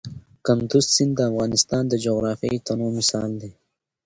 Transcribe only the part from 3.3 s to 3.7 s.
دی.